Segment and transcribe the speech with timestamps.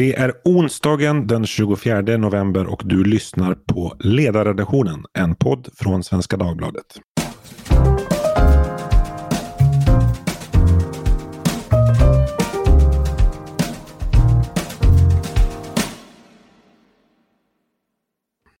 [0.00, 6.36] Det är onsdagen den 24 november och du lyssnar på Ledarredaktionen, en podd från Svenska
[6.36, 7.00] Dagbladet.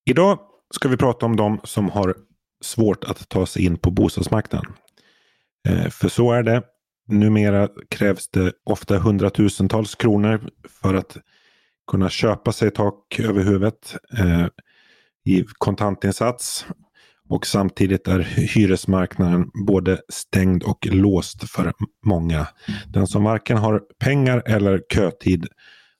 [0.04, 0.38] Idag
[0.74, 2.14] ska vi prata om de som har
[2.60, 4.72] svårt att ta sig in på bostadsmarknaden.
[5.68, 6.62] Eh, för så är det.
[7.10, 10.40] Numera krävs det ofta hundratusentals kronor
[10.82, 11.16] för att
[11.90, 14.46] kunna köpa sig tak över huvudet eh,
[15.24, 16.66] i kontantinsats.
[17.28, 18.18] Och samtidigt är
[18.54, 21.72] hyresmarknaden både stängd och låst för
[22.06, 22.46] många.
[22.88, 25.46] Den som varken har pengar eller kötid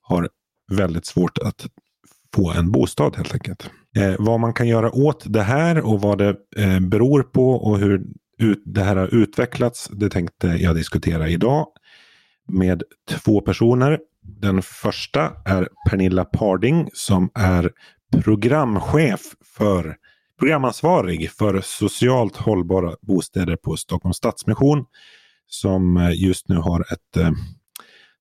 [0.01, 0.29] har
[0.73, 1.67] väldigt svårt att
[2.35, 3.71] få en bostad helt enkelt.
[3.97, 7.79] Eh, vad man kan göra åt det här och vad det eh, beror på och
[7.79, 8.03] hur
[8.43, 11.67] ut, det här har utvecklats, det tänkte jag diskutera idag
[12.49, 13.99] med två personer.
[14.23, 17.71] Den första är Pernilla Parding som är
[18.23, 19.21] programchef
[19.57, 19.97] för
[20.39, 24.85] programansvarig för socialt hållbara bostäder på Stockholms Stadsmission.
[25.47, 27.31] Som eh, just nu har ett eh,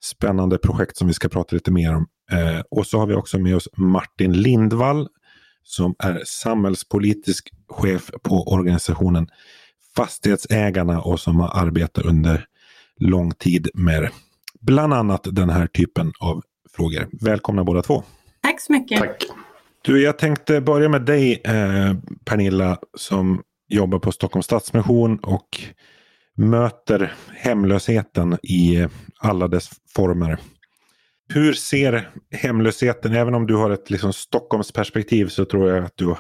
[0.04, 2.08] spännande projekt som vi ska prata lite mer om.
[2.32, 5.08] Eh, och så har vi också med oss Martin Lindvall
[5.64, 9.28] som är samhällspolitisk chef på organisationen
[9.96, 12.46] Fastighetsägarna och som har arbetat under
[13.00, 14.10] lång tid med
[14.62, 16.42] bland annat den här typen av
[16.76, 17.08] frågor.
[17.22, 18.04] Välkomna båda två.
[18.42, 19.00] Tack så mycket.
[19.00, 19.24] Tack.
[19.82, 21.94] Du, jag tänkte börja med dig eh,
[22.26, 25.60] Pernilla som jobbar på Stockholms Stadsmission och
[26.36, 28.88] möter hemlösheten i
[29.20, 30.38] alla dess former.
[31.34, 36.16] Hur ser hemlösheten, även om du har ett liksom Stockholmsperspektiv så tror jag att du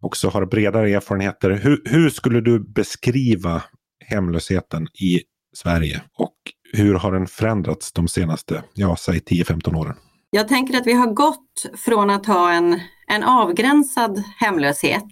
[0.00, 1.50] också har bredare erfarenheter.
[1.50, 3.62] Hur, hur skulle du beskriva
[4.04, 5.20] hemlösheten i
[5.56, 6.36] Sverige och
[6.72, 9.96] hur har den förändrats de senaste, ja, säg 10-15 åren?
[10.30, 15.08] Jag tänker att vi har gått från att ha en, en avgränsad hemlöshet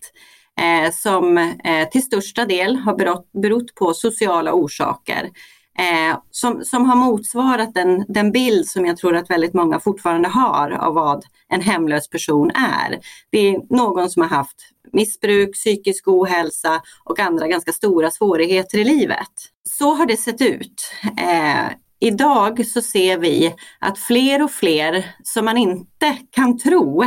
[0.61, 5.31] eh, som eh, till största del har berott, berott på sociala orsaker
[5.79, 10.29] eh, som, som har motsvarat den, den bild som jag tror att väldigt många fortfarande
[10.29, 12.99] har av vad en hemlös person är.
[13.31, 14.57] Det är någon som har haft
[14.93, 19.29] missbruk, psykisk ohälsa och andra ganska stora svårigheter i livet.
[19.71, 20.93] Så har det sett ut.
[21.19, 27.03] Eh, idag så ser vi att fler och fler som man inte kan tro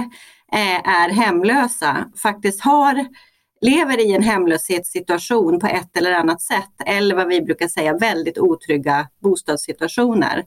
[0.54, 3.06] eh, är hemlösa faktiskt har
[3.62, 8.38] lever i en hemlöshetssituation på ett eller annat sätt eller vad vi brukar säga väldigt
[8.38, 10.44] otrygga bostadssituationer.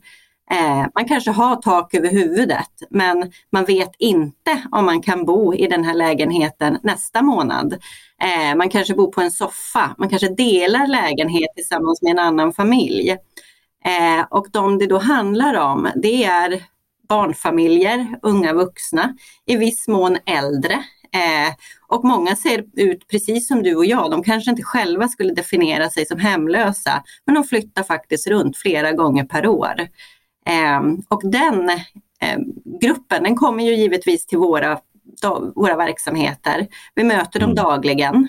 [0.51, 5.55] Eh, man kanske har tak över huvudet men man vet inte om man kan bo
[5.55, 7.73] i den här lägenheten nästa månad.
[8.23, 12.53] Eh, man kanske bor på en soffa, man kanske delar lägenhet tillsammans med en annan
[12.53, 13.11] familj.
[13.85, 16.63] Eh, och de det då handlar om det är
[17.09, 19.15] barnfamiljer, unga vuxna,
[19.47, 20.85] i viss mån äldre.
[21.15, 21.55] Eh,
[21.89, 24.11] och många ser ut precis som du och jag.
[24.11, 28.93] De kanske inte själva skulle definiera sig som hemlösa, men de flyttar faktiskt runt flera
[28.93, 29.81] gånger per år.
[30.47, 31.71] Eh, och den
[32.21, 32.39] eh,
[32.81, 34.79] gruppen, den kommer ju givetvis till våra,
[35.55, 36.67] våra verksamheter.
[36.95, 37.65] Vi möter dem mm.
[37.65, 38.29] dagligen.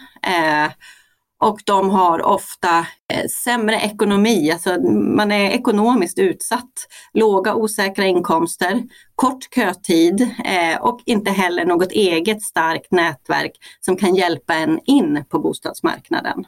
[1.37, 2.79] Och de har ofta
[3.13, 6.73] eh, sämre ekonomi, alltså man är ekonomiskt utsatt,
[7.13, 8.83] låga osäkra inkomster,
[9.15, 13.51] kort kötid eh, och inte heller något eget starkt nätverk
[13.81, 16.45] som kan hjälpa en in på bostadsmarknaden.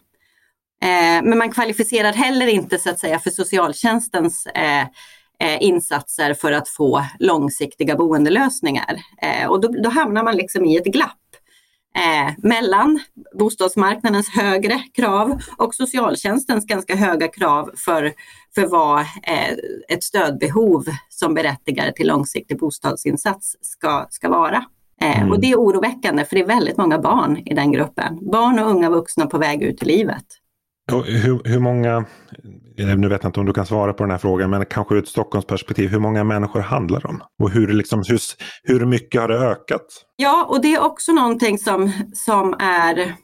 [0.82, 4.48] Eh, men man kvalificerar heller inte så att säga för socialtjänstens
[5.60, 9.02] insatser för att få långsiktiga boendelösningar.
[9.50, 11.27] Och då, då hamnar man liksom i ett glapp
[11.98, 13.00] eh, mellan
[13.40, 18.14] bostadsmarknadens högre krav och socialtjänstens ganska höga krav för,
[18.56, 19.58] för vad eh,
[19.90, 24.66] ett stödbehov som berättigar till långsiktig bostadsinsats ska, ska vara.
[25.02, 25.32] Eh, mm.
[25.32, 28.32] Och det är oroväckande för det är väldigt många barn i den gruppen.
[28.32, 30.26] Barn och unga vuxna på väg ut i livet.
[30.92, 32.06] Hur, hur, många,
[32.80, 34.96] Eh, nu vet jag inte om du kan svara på den här frågan, men kanske
[34.96, 37.24] ur ett Stockholmsperspektiv, hur många människor handlar det om?
[37.40, 38.20] Och hur, liksom, hur,
[38.64, 39.86] hur mycket har det ökat?
[40.16, 43.16] Ja, och det är också någonting som, som är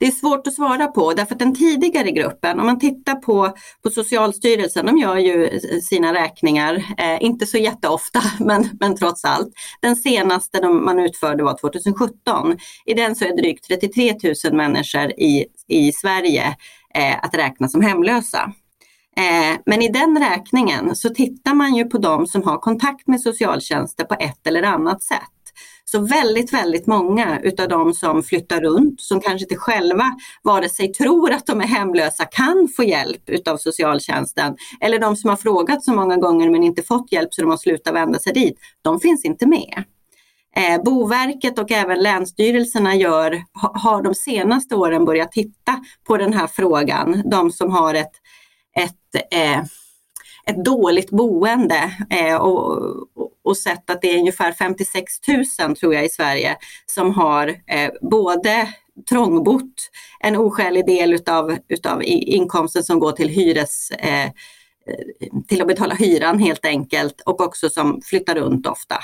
[0.00, 3.54] det är svårt att svara på därför att den tidigare gruppen, om man tittar på,
[3.82, 9.48] på Socialstyrelsen, de gör ju sina räkningar, eh, inte så jätteofta men, men trots allt.
[9.80, 12.58] Den senaste de, man utförde var 2017.
[12.86, 14.14] I den så är drygt 33
[14.44, 16.56] 000 människor i, i Sverige
[16.94, 18.52] eh, att räkna som hemlösa.
[19.18, 23.20] Eh, men i den räkningen så tittar man ju på de som har kontakt med
[23.20, 25.20] socialtjänsten på ett eller annat sätt.
[25.84, 30.04] Så väldigt, väldigt många utav de som flyttar runt, som kanske inte själva
[30.42, 34.56] vare sig tror att de är hemlösa, kan få hjälp utav socialtjänsten.
[34.80, 37.56] Eller de som har frågat så många gånger men inte fått hjälp så de har
[37.56, 38.58] slutat vända sig dit.
[38.82, 39.84] De finns inte med.
[40.56, 46.46] Eh, Boverket och även länsstyrelserna gör, har de senaste åren börjat titta på den här
[46.46, 47.22] frågan.
[47.30, 48.12] De som har ett,
[48.78, 49.62] ett eh,
[50.48, 52.82] ett dåligt boende eh, och,
[53.44, 55.12] och sett att det är ungefär 56
[55.60, 58.68] 000 tror jag i Sverige som har eh, både
[59.08, 59.90] trångbott,
[60.20, 64.30] en oskälig del utav, utav inkomsten som går till hyres eh,
[65.48, 68.96] till att betala hyran helt enkelt och också som flyttar runt ofta.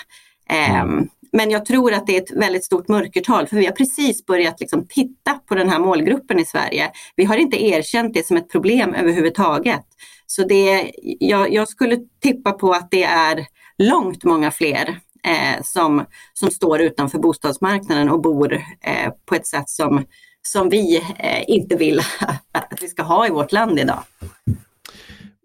[0.49, 1.09] Ehm, mm.
[1.37, 4.61] Men jag tror att det är ett väldigt stort mörkertal för vi har precis börjat
[4.61, 6.91] liksom titta på den här målgruppen i Sverige.
[7.17, 9.85] Vi har inte erkänt det som ett problem överhuvudtaget.
[10.27, 13.47] Så det, jag, jag skulle tippa på att det är
[13.79, 16.05] långt många fler eh, som,
[16.35, 20.05] som står utanför bostadsmarknaden och bor eh, på ett sätt som,
[20.43, 22.01] som vi eh, inte vill
[22.53, 24.03] att vi ska ha i vårt land idag.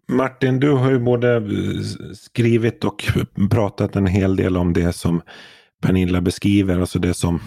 [0.08, 1.44] Martin, du har ju både
[2.14, 3.04] skrivit och
[3.52, 5.22] pratat en hel del om det som
[5.82, 7.42] Pernilla beskriver, alltså det som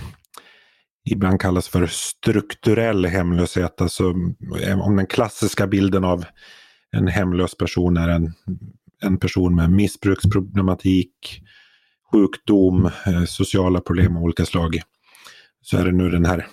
[1.04, 3.80] ibland kallas för strukturell hemlöshet.
[3.80, 4.14] Alltså
[4.62, 6.24] eh, om den klassiska bilden av
[6.92, 8.32] en hemlös person är en,
[9.02, 11.42] en person med missbruksproblematik,
[12.12, 14.80] sjukdom, eh, sociala problem av olika slag.
[15.62, 16.46] Så är det nu den här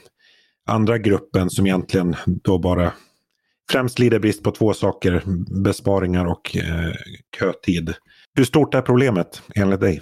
[0.68, 2.94] andra gruppen som egentligen då bara
[3.72, 5.24] främst lider brist på två saker,
[5.64, 6.94] besparingar och eh,
[7.40, 7.94] kötid.
[8.36, 10.02] Hur stort är problemet enligt dig?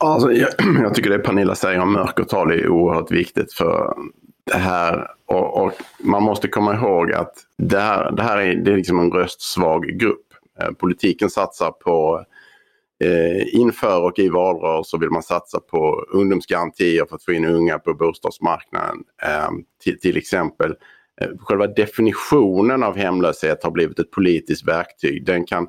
[0.00, 0.50] Alltså, jag,
[0.82, 3.94] jag tycker det Pernilla säger om mörkertal är oerhört viktigt för
[4.44, 8.72] det här och, och, man måste komma ihåg att det här, det här är, det
[8.72, 10.26] är liksom en röstsvag grupp.
[10.60, 12.24] Eh, politiken satsar på
[13.04, 17.78] eh, inför och i valrörelser vill man satsa på ungdomsgarantier för att få in unga
[17.78, 18.96] på bostadsmarknaden.
[19.22, 19.50] Eh,
[19.82, 20.74] till, till exempel
[21.20, 25.24] eh, själva definitionen av hemlöshet har blivit ett politiskt verktyg.
[25.24, 25.68] Den kan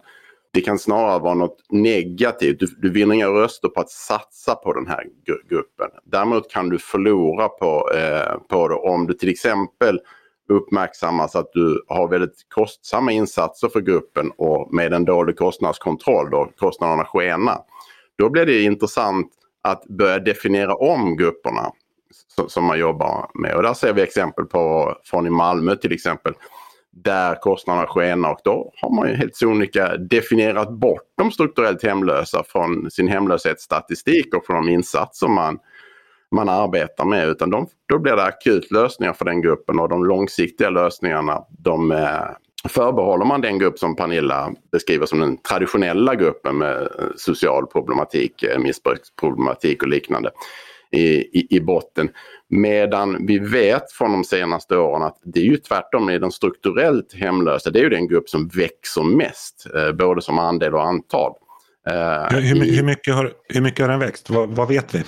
[0.53, 2.59] det kan snarare vara något negativt.
[2.59, 5.03] Du, du vinner inga röster på att satsa på den här
[5.49, 5.87] gruppen.
[6.03, 9.99] Däremot kan du förlora på, eh, på det om du till exempel
[10.49, 16.51] uppmärksammas att du har väldigt kostsamma insatser för gruppen och med en dålig kostnadskontroll då
[16.57, 17.57] kostnaderna skenar.
[18.17, 19.27] Då blir det intressant
[19.61, 21.71] att börja definiera om grupperna
[22.47, 23.55] som man jobbar med.
[23.55, 26.33] Och där ser vi exempel på från i Malmö till exempel
[26.91, 32.43] där kostnaderna skenar och då har man ju helt sonika definierat bort de strukturellt hemlösa
[32.47, 35.59] från sin hemlöshetsstatistik och från de insatser man,
[36.31, 37.27] man arbetar med.
[37.27, 41.91] Utan de, då blir det akut lösningar för den gruppen och de långsiktiga lösningarna de
[41.91, 47.67] eh, förbehåller man den grupp som Pernilla beskriver som den traditionella gruppen med eh, social
[47.67, 50.31] problematik, eh, missbruksproblematik och liknande
[50.91, 52.09] i, i, i botten.
[52.49, 57.13] Medan vi vet från de senaste åren att det är ju tvärtom i den strukturellt
[57.13, 61.31] hemlösa, det är ju den grupp som växer mest, eh, både som andel och antal.
[61.89, 64.29] Eh, hur, hur, mycket, har, hur mycket har den växt?
[64.29, 65.03] Vad, vad vet vi?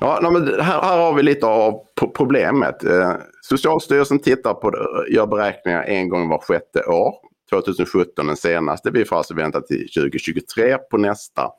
[0.00, 0.20] Ja,
[0.60, 1.80] här, här har vi lite av
[2.16, 2.84] problemet.
[2.84, 7.14] Eh, Socialstyrelsen tittar på det, gör beräkningar en gång var sjätte år.
[7.50, 8.90] 2017 den senaste.
[8.90, 11.50] Vi får alltså vänta till 2023 på nästa.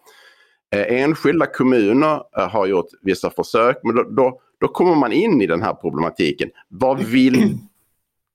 [0.73, 5.41] Eh, enskilda kommuner eh, har gjort vissa försök men då, då, då kommer man in
[5.41, 6.49] i den här problematiken.
[6.69, 7.57] Vad vill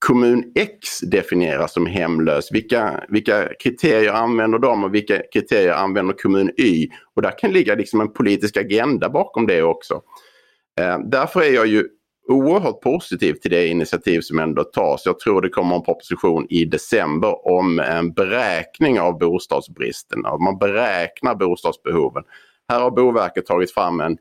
[0.06, 2.52] kommun X definiera som hemlös?
[2.52, 6.88] Vilka, vilka kriterier använder de och vilka kriterier använder kommun Y?
[7.14, 10.02] Och där kan ligga liksom en politisk agenda bakom det också.
[10.80, 11.88] Eh, därför är jag ju
[12.28, 15.02] oerhört positiv till det initiativ som ändå tas.
[15.06, 20.22] Jag tror det kommer en proposition i december om en beräkning av bostadsbristen.
[20.22, 22.22] Man beräknar bostadsbehoven.
[22.68, 24.18] Här har Boverket tagit fram en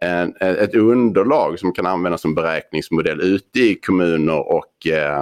[0.00, 5.20] en, ett underlag som kan användas som beräkningsmodell ute i kommuner och eh,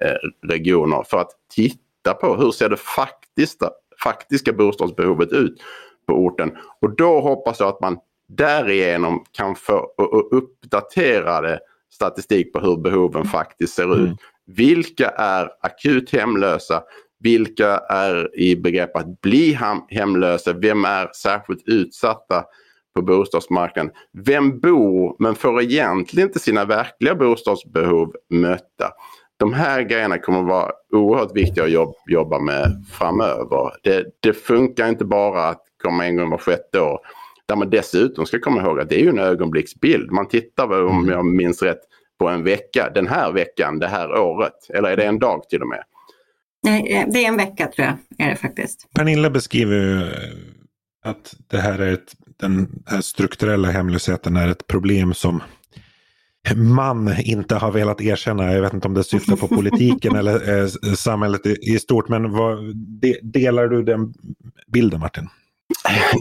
[0.00, 3.70] eh, regioner för att titta på hur ser det faktiska,
[4.04, 5.62] faktiska bostadsbehovet ut
[6.06, 6.56] på orten.
[6.80, 9.90] Och då hoppas jag att man därigenom kan få
[10.30, 11.60] uppdaterade
[11.94, 14.06] statistik på hur behoven faktiskt ser ut.
[14.06, 14.16] Mm.
[14.46, 16.82] Vilka är akut hemlösa?
[17.20, 20.52] Vilka är i begrepp att bli hemlösa?
[20.52, 22.44] Vem är särskilt utsatta?
[22.98, 23.92] på bostadsmarknaden.
[24.12, 28.92] Vem bor men får egentligen inte sina verkliga bostadsbehov mötta?
[29.36, 33.72] De här grejerna kommer vara oerhört viktiga att jobba med framöver.
[33.82, 36.98] Det, det funkar inte bara att komma en gång var sjätte år.
[37.48, 40.10] Där man dessutom ska komma ihåg att det är ju en ögonblicksbild.
[40.10, 41.10] Man tittar, om mm.
[41.10, 41.80] jag minns rätt,
[42.18, 42.90] på en vecka.
[42.94, 44.70] Den här veckan, det här året.
[44.74, 45.82] Eller är det en dag till och med?
[46.62, 48.88] Nej, eh, det är en vecka tror jag, är det faktiskt.
[48.94, 50.12] Pernilla beskriver
[51.04, 55.42] att det här är ett, den här strukturella hemlösheten är ett problem som
[56.56, 58.52] man inte har velat erkänna.
[58.52, 62.08] Jag vet inte om det syftar på politiken eller eh, samhället i, i, stort.
[62.08, 64.14] Men vad, de, delar du den
[64.72, 65.28] bilden Martin?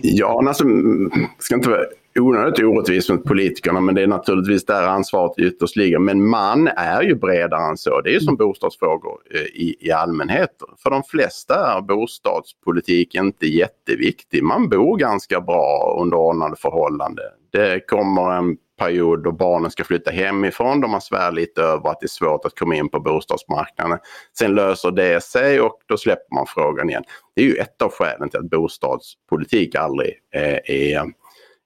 [0.01, 1.85] Ja, alltså, mm, ska inte vara
[2.19, 5.99] onödigt orättvist mot politikerna men det är naturligtvis där ansvaret ytterst ligger.
[5.99, 8.01] Men man är ju bredare än så.
[8.01, 10.49] Det är ju som bostadsfrågor eh, i, i allmänhet.
[10.83, 14.43] För de flesta är bostadspolitik inte jätteviktig.
[14.43, 17.25] Man bor ganska bra under ordnade förhållanden.
[17.51, 21.99] Det kommer en period då barnen ska flytta hemifrån då man svär lite över att
[21.99, 23.99] det är svårt att komma in på bostadsmarknaden.
[24.37, 27.03] Sen löser det sig och då släpper man frågan igen.
[27.35, 31.05] Det är ju ett av skälen till att bostadspolitik aldrig eh, är, eh,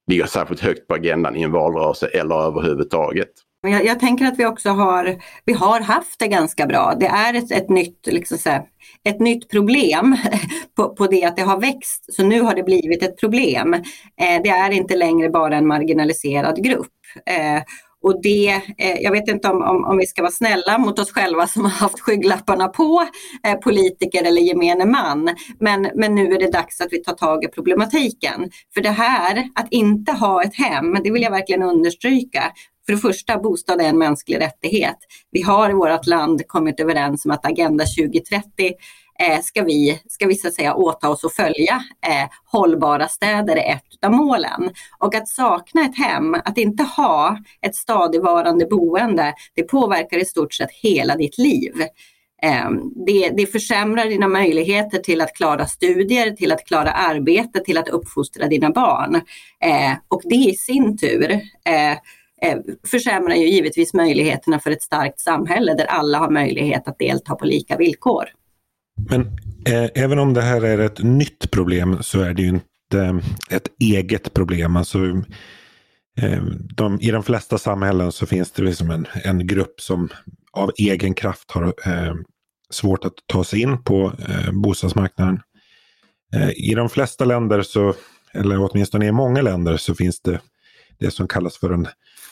[0.07, 3.31] ligger särskilt högt på agendan i en valrörelse eller överhuvudtaget.
[3.67, 6.95] Jag, jag, tänker att vi också har, vi har haft det ganska bra.
[6.99, 8.63] Det är ett, ett nytt, liksom så här,
[9.03, 10.17] ett nytt problem
[10.75, 12.13] på, på, det att det har växt.
[12.13, 13.73] Så nu har det blivit ett problem.
[13.73, 16.91] Eh, det är inte längre bara en marginaliserad grupp.
[17.25, 17.63] Eh,
[18.03, 21.11] och det, eh, jag vet inte om, om, om, vi ska vara snälla mot oss
[21.11, 23.07] själva som har haft skygglapparna på,
[23.47, 25.29] eh, politiker eller gemene man.
[25.59, 28.49] Men, men nu är det dags att vi tar tag i problematiken.
[28.73, 32.43] För det här, att inte ha ett hem, det vill jag verkligen understryka.
[32.91, 34.97] För det första, bostad är en mänsklig rättighet.
[35.31, 38.73] Vi har i vårt land kommit överens om att Agenda 2030
[39.19, 41.83] eh, ska vi, ska vi så att säga åta oss att följa.
[42.07, 44.69] Eh, hållbara städer är ett av målen.
[44.99, 50.53] Och att sakna ett hem, att inte ha ett stadigvarande boende, det påverkar i stort
[50.53, 51.73] sett hela ditt liv.
[52.43, 52.69] Eh,
[53.05, 57.89] det, det försämrar dina möjligheter till att klara studier, till att klara arbete, till att
[57.89, 59.15] uppfostra dina barn.
[59.63, 61.31] Eh, och det i sin tur
[61.65, 61.97] eh,
[62.45, 62.57] Eh,
[62.87, 67.45] försämrar ju givetvis möjligheterna för ett starkt samhälle där alla har möjlighet att delta på
[67.45, 68.25] lika villkor.
[69.09, 69.21] Men
[69.65, 73.17] eh, även om det här är ett nytt problem så är det ju inte eh,
[73.49, 74.75] ett eget problem.
[74.75, 74.99] Alltså,
[76.21, 76.43] eh,
[76.75, 80.09] de, I de flesta samhällen så finns det liksom en, en grupp som
[80.51, 82.13] av egen kraft har eh,
[82.69, 85.39] svårt att ta sig in på eh, bostadsmarknaden.
[86.35, 87.93] Eh, I de flesta länder, så,
[88.33, 90.39] eller åtminstone i många länder, så finns det
[90.99, 91.87] det som kallas för en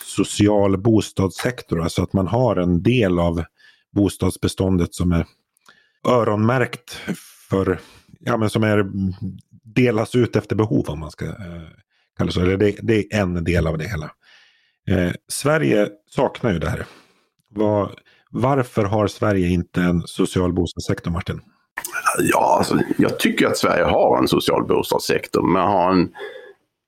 [0.10, 1.82] social bostadssektor.
[1.82, 3.44] Alltså att man har en del av
[3.92, 5.26] bostadsbeståndet som är
[6.08, 6.98] öronmärkt
[7.50, 7.80] för,
[8.20, 8.86] ja men som är
[9.64, 11.68] delas ut efter behov om man ska eh,
[12.18, 12.40] kalla så.
[12.40, 14.12] det, det är en del av det hela.
[14.90, 16.86] Eh, Sverige saknar ju det här.
[17.50, 17.96] Var,
[18.32, 21.42] varför har Sverige inte en social bostadssektor, Martin?
[22.20, 25.42] Ja, alltså, jag tycker att Sverige har en social bostadssektor.
[25.42, 26.10] Men har en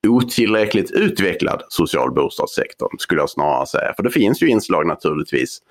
[0.08, 3.94] otillräckligt utvecklad social bostadssektor skulle jag snarare säga.
[3.96, 5.62] För det finns ju inslag naturligtvis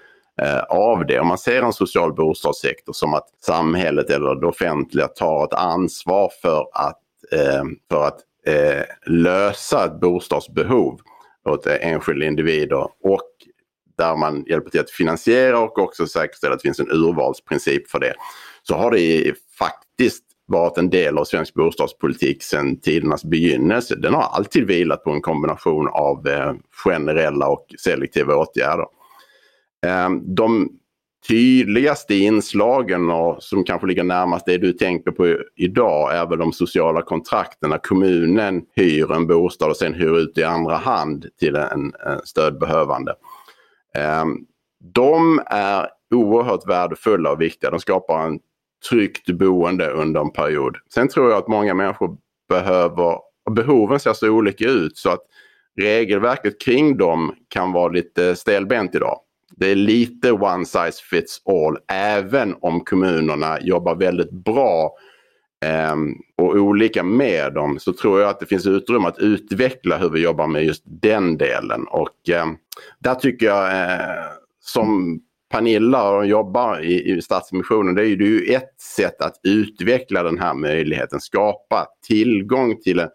[0.43, 1.21] eh, av det.
[1.21, 6.31] Om man ser en social bostadssektor som att samhället eller det offentliga tar ett ansvar
[6.43, 7.01] för att,
[7.33, 11.01] eh, för att eh, lösa ett bostadsbehov
[11.49, 13.31] åt enskilda individer och
[13.99, 17.99] där man hjälper till att finansiera och också säkerställa att det finns en urvalsprincip för
[17.99, 18.15] det.
[18.63, 23.97] Så har det faktiskt varit en del av svensk bostadspolitik sedan tidernas begynnelse.
[23.97, 26.53] Den har alltid vilat på en kombination av eh,
[26.85, 28.87] generella och selektiva åtgärder.
[29.87, 30.69] Ehm, de
[31.29, 36.53] tydligaste inslagen och som kanske ligger närmast det du tänker på idag är väl de
[36.53, 41.57] sociala kontrakten när kommunen hyr en bostad och sen hyr ut i andra hand till
[41.57, 41.93] en,
[42.25, 43.15] stödbehövande.
[43.95, 44.37] Ehm,
[44.95, 47.71] de är oerhört värdefulla och viktiga.
[47.71, 48.39] De skapar en
[48.89, 50.77] tryggt boende under en period.
[50.95, 52.17] Sen tror jag att många människor
[52.49, 53.19] behöver,
[53.51, 55.21] behoven ser så olika ut så att
[55.81, 59.19] regelverket kring dem kan vara lite stelbent idag.
[59.57, 64.93] Det är lite one size fits all även om kommunerna jobbar väldigt bra
[65.65, 65.97] eh,
[66.37, 70.21] och olika med dem så tror jag att det finns utrymme att utveckla hur vi
[70.21, 71.87] jobbar med just den delen.
[71.87, 72.47] Och eh,
[72.99, 74.25] där tycker jag eh,
[74.61, 75.21] som
[75.51, 80.55] Pernilla och jobbar i, i Stadsmissionen, det är ju ett sätt att utveckla den här
[80.55, 81.21] möjligheten.
[81.21, 83.09] Skapa tillgång till en,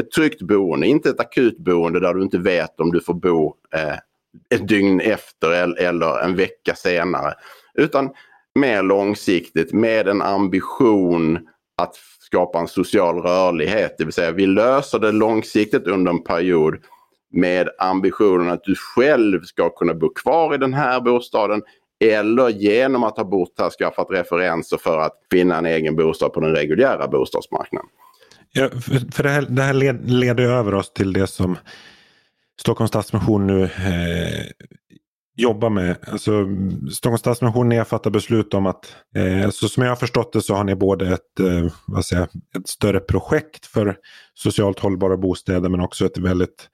[0.00, 3.96] ett tryggt boende, inte ett akutboende där du inte vet om du får bo eh,
[4.54, 7.34] ett dygn efter eller, eller en vecka senare.
[7.74, 8.10] Utan
[8.54, 11.38] mer långsiktigt med en ambition
[11.76, 13.94] att skapa en social rörlighet.
[13.98, 16.78] Det vill säga vi löser det långsiktigt under en period
[17.32, 21.62] med ambitionen att du själv ska kunna bo kvar i den här bostaden
[22.04, 26.40] eller genom att ha bott här skaffat referenser för att finna en egen bostad på
[26.40, 27.88] den reguljära bostadsmarknaden.
[28.52, 28.70] Ja,
[29.12, 31.56] för det här, det här led, leder över oss till det som
[32.60, 34.46] Stockholms Stadsmission nu eh,
[35.36, 35.96] jobbar med?
[36.06, 36.46] Alltså,
[36.90, 40.42] Stockholms stadsmission, ni har fattat beslut om att, eh, så som jag har förstått det
[40.42, 43.96] så har ni både ett, eh, vad säger, ett större projekt för
[44.34, 46.68] socialt hållbara bostäder men också ett väldigt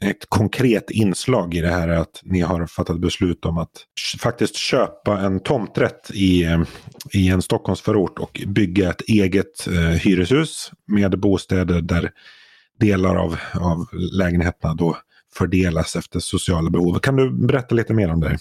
[0.00, 3.70] ett konkret inslag i det här är att ni har fattat beslut om att
[4.18, 6.60] faktiskt köpa en tomträtt i, eh,
[7.12, 12.10] i en Stockholmsförort och bygga ett eget eh, hyreshus med bostäder där
[12.80, 14.96] delar av, av lägenheterna då
[15.34, 16.98] fördelas efter sociala behov.
[16.98, 18.38] Kan du berätta lite mer om det?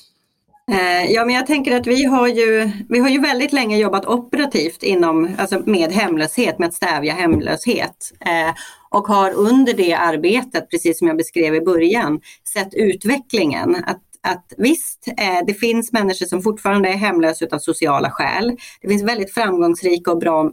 [0.71, 4.05] Eh, ja, men jag tänker att vi har ju, vi har ju väldigt länge jobbat
[4.05, 8.11] operativt inom, alltså med hemlöshet, med att stävja hemlöshet.
[8.19, 8.53] Eh,
[8.97, 12.21] och har under det arbetet, precis som jag beskrev i början,
[12.53, 13.75] sett utvecklingen.
[13.75, 18.57] Att, att visst, eh, det finns människor som fortfarande är hemlösa av sociala skäl.
[18.81, 20.51] Det finns väldigt framgångsrika och bra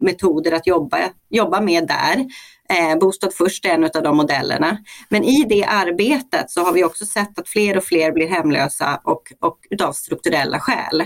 [0.00, 0.98] metoder att jobba,
[1.30, 2.26] jobba med där.
[2.68, 4.78] Eh, Bostad först är en av de modellerna.
[5.08, 9.00] Men i det arbetet så har vi också sett att fler och fler blir hemlösa
[9.04, 11.02] och, och utav strukturella skäl.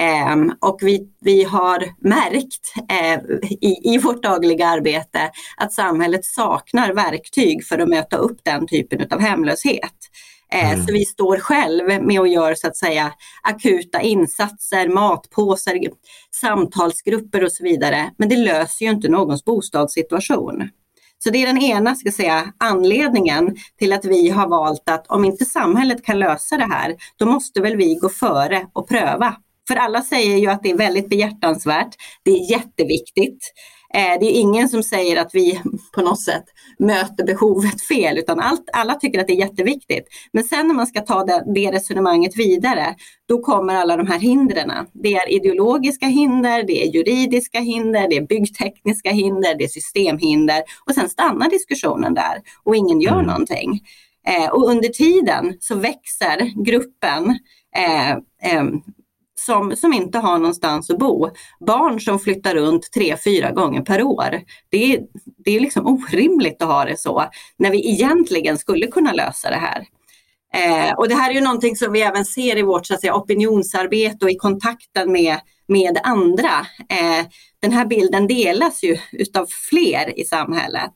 [0.00, 3.20] Eh, och vi, vi har märkt eh,
[3.60, 9.06] i, i vårt dagliga arbete att samhället saknar verktyg för att möta upp den typen
[9.10, 9.92] av hemlöshet.
[10.52, 10.86] Eh, mm.
[10.86, 13.12] Så vi står själv med och gör så att säga
[13.42, 15.78] akuta insatser, matpåsar,
[16.40, 18.10] samtalsgrupper och så vidare.
[18.18, 20.68] Men det löser ju inte någons bostadssituation.
[21.18, 25.24] Så det är den ena ska säga, anledningen till att vi har valt att om
[25.24, 29.36] inte samhället kan lösa det här, då måste väl vi gå före och pröva.
[29.68, 33.52] För alla säger ju att det är väldigt behjärtansvärt, det är jätteviktigt.
[33.94, 35.60] Eh, det är ingen som säger att vi
[35.94, 36.44] på något sätt
[36.78, 40.08] möter behovet fel, utan allt, alla tycker att det är jätteviktigt.
[40.32, 42.94] Men sen när man ska ta det, det resonemanget vidare,
[43.28, 44.86] då kommer alla de här hindren.
[44.92, 50.62] Det är ideologiska hinder, det är juridiska hinder, det är byggtekniska hinder, det är systemhinder
[50.86, 53.26] och sen stannar diskussionen där och ingen gör mm.
[53.26, 53.80] någonting.
[54.28, 57.38] Eh, och under tiden så växer gruppen
[57.76, 58.10] eh,
[58.52, 58.64] eh,
[59.46, 61.30] som, som inte har någonstans att bo.
[61.66, 64.40] Barn som flyttar runt tre, fyra gånger per år.
[64.68, 65.00] Det är,
[65.44, 67.24] det är liksom orimligt att ha det så
[67.58, 69.86] när vi egentligen skulle kunna lösa det här.
[70.54, 73.00] Eh, och det här är ju någonting som vi även ser i vårt så att
[73.00, 75.36] säga, opinionsarbete och i kontakten med,
[75.68, 76.66] med andra.
[76.88, 77.26] Eh,
[77.62, 80.92] den här bilden delas ju utav fler i samhället.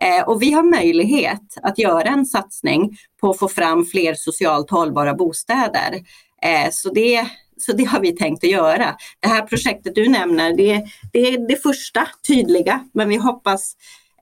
[0.00, 4.70] Eh, och vi har möjlighet att göra en satsning på att få fram fler socialt
[4.70, 5.94] hållbara bostäder.
[6.42, 7.26] Eh, så det,
[7.66, 8.94] så det har vi tänkt att göra.
[9.20, 13.72] Det här projektet du nämner, det, det är det första tydliga, men vi hoppas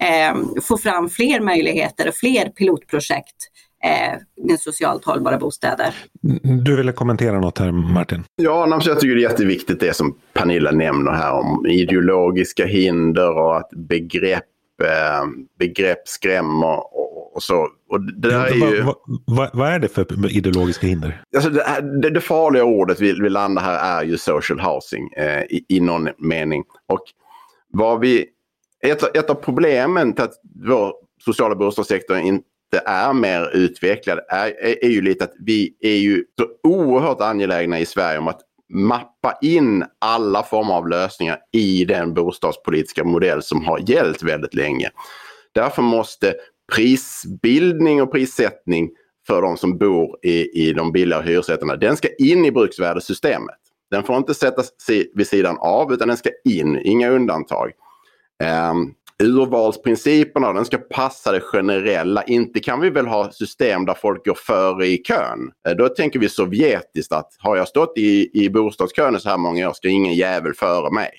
[0.00, 3.36] eh, få fram fler möjligheter och fler pilotprojekt
[3.84, 5.94] eh, med socialt hållbara bostäder.
[6.64, 8.24] Du ville kommentera något här Martin?
[8.36, 13.56] Ja, jag tycker det är jätteviktigt det som Pernilla nämner här om ideologiska hinder och
[13.56, 14.44] att begrepp,
[14.84, 15.24] eh,
[15.58, 16.82] begrepp skrämmer
[17.34, 17.68] och så.
[17.88, 18.82] Och det där är ju...
[18.82, 21.24] vad, vad, vad, är det för ideologiska hinder?
[21.36, 21.64] Alltså det,
[22.02, 25.80] det, det farliga ordet vi, vi landar här är ju social housing eh, i, i
[25.80, 26.64] någon mening.
[26.88, 27.02] Och
[27.72, 28.26] vad vi,
[28.86, 30.34] ett, ett av problemen till att
[30.66, 30.92] vår
[31.24, 32.46] sociala bostadssektor inte
[32.86, 37.78] är mer utvecklad är, är, är ju lite att vi är ju så oerhört angelägna
[37.78, 38.40] i Sverige om att
[38.72, 44.90] mappa in alla former av lösningar i den bostadspolitiska modell som har gällt väldigt länge.
[45.52, 46.34] Därför måste
[46.74, 48.90] prisbildning och prissättning
[49.26, 53.56] för de som bor i, i de billigare hyresrätterna, den ska in i bruksvärdessystemet.
[53.90, 54.68] Den får inte sättas
[55.14, 57.70] vid sidan av utan den ska in, inga undantag.
[58.70, 62.22] Um, urvalsprinciperna, den ska passa det generella.
[62.22, 65.52] Inte kan vi väl ha system där folk går före i kön.
[65.68, 69.68] Eh, då tänker vi sovjetiskt att har jag stått i, i bostadskön så här många
[69.68, 71.10] år ska ingen jävel före mig.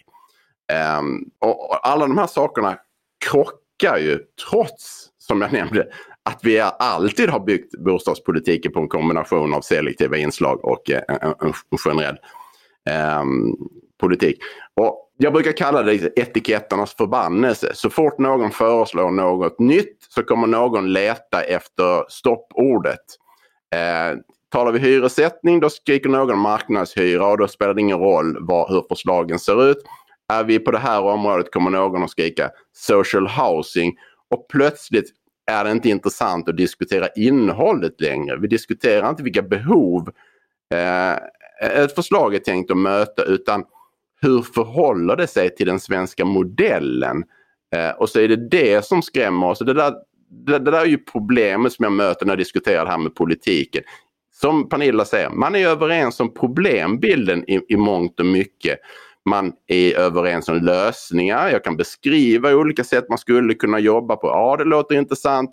[0.99, 2.77] Um, och, alla de här sakerna
[3.25, 5.87] krockar ju trots som jag nämnde,
[6.23, 11.33] att vi alltid har byggt bostadspolitiken på en kombination av selektiva inslag och eh, en,
[11.41, 12.17] en, en generell
[13.21, 13.57] um,
[13.99, 14.37] politik.
[14.75, 17.71] Och jag brukar kalla det etiketternas förbannelse.
[17.73, 22.99] Så fort någon föreslår något nytt så kommer någon leta efter stoppordet.
[23.75, 24.19] Eh,
[24.51, 28.85] talar vi hyressättning då skriker någon marknadshyra och då spelar det ingen roll var, hur
[28.89, 29.77] förslagen ser ut.
[30.33, 33.97] Är vi på det här området kommer någon att skrika social housing
[34.29, 35.05] och plötsligt
[35.51, 38.37] är det inte intressant att diskutera innehållet längre.
[38.37, 40.09] Vi diskuterar inte vilka behov
[40.73, 41.17] eh,
[41.81, 43.63] ett förslag är tänkt att möta utan
[44.23, 47.23] hur förhåller det sig till den svenska modellen?
[47.75, 49.59] Eh, och så är det det som skrämmer oss.
[49.59, 49.93] Det där,
[50.45, 53.15] det, det där är ju problemet som jag möter när jag diskuterar det här med
[53.15, 53.83] politiken.
[54.31, 58.79] Som Pernilla säger, man är överens om problembilden i, i mångt och mycket
[59.25, 61.49] man är överens om lösningar.
[61.49, 64.27] Jag kan beskriva olika sätt man skulle kunna jobba på.
[64.27, 65.51] Ja, det låter intressant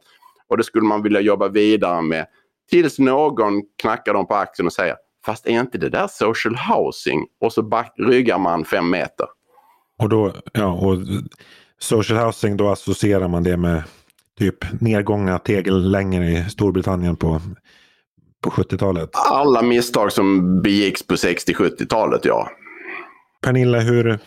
[0.48, 2.26] och det skulle man vilja jobba vidare med
[2.70, 7.26] Tills någon knackar dem på axeln och säger Fast är inte det där social housing?
[7.40, 9.26] Och så back, ryggar man fem meter.
[9.98, 10.98] Och då, ja, och
[11.78, 13.82] social housing, då associerar man det med
[14.38, 17.40] typ nedgångna tegellängor i Storbritannien på,
[18.42, 19.10] på 70-talet.
[19.12, 22.48] Alla misstag som begicks på 60-70-talet, ja.
[23.42, 24.18] Pernilla, hur,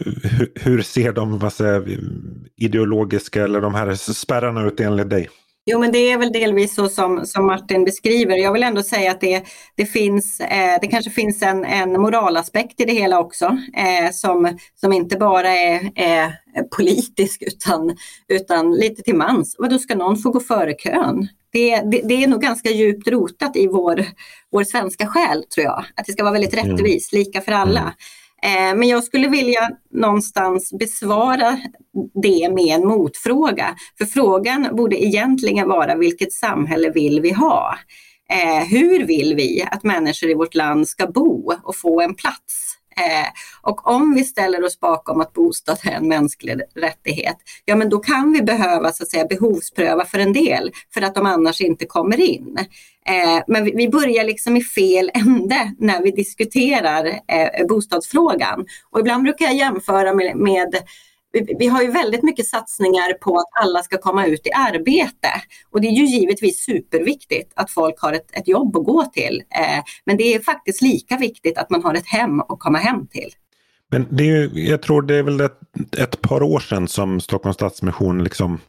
[0.00, 1.98] hur, hur ser de vad säger,
[2.56, 5.28] ideologiska eller de här spärrarna ut enligt dig?
[5.68, 8.36] Jo, men det är väl delvis så som, som Martin beskriver.
[8.36, 12.80] Jag vill ändå säga att det, det, finns, eh, det kanske finns en, en moralaspekt
[12.80, 13.44] i det hela också,
[13.76, 16.32] eh, som, som inte bara är, är
[16.76, 17.96] politisk utan,
[18.28, 19.54] utan lite till mans.
[19.58, 21.28] Och då ska någon få gå före kön?
[21.52, 24.06] Det, det, det, är nog ganska djupt rotat i vår,
[24.52, 25.84] vår svenska själ, tror jag.
[25.96, 26.70] Att det ska vara väldigt mm.
[26.70, 27.94] rättvist, lika för alla.
[28.46, 31.60] Eh, men jag skulle vilja någonstans besvara
[32.22, 33.74] det med en motfråga.
[33.98, 37.78] För frågan borde egentligen vara vilket samhälle vill vi ha?
[38.30, 42.65] Eh, hur vill vi att människor i vårt land ska bo och få en plats?
[43.00, 43.28] Eh,
[43.62, 47.98] och om vi ställer oss bakom att bostad är en mänsklig rättighet, ja men då
[47.98, 51.86] kan vi behöva så att säga behovspröva för en del för att de annars inte
[51.86, 52.58] kommer in.
[53.06, 58.66] Eh, men vi, vi börjar liksom i fel ände när vi diskuterar eh, bostadsfrågan.
[58.90, 60.74] Och ibland brukar jag jämföra med, med
[61.58, 65.28] vi har ju väldigt mycket satsningar på att alla ska komma ut i arbete.
[65.70, 69.42] Och det är ju givetvis superviktigt att folk har ett, ett jobb att gå till.
[69.54, 73.06] Eh, men det är faktiskt lika viktigt att man har ett hem att komma hem
[73.06, 73.30] till.
[73.90, 75.60] Men det är, jag tror det är väl ett,
[75.98, 78.60] ett par år sedan som Stockholms Stadsmission liksom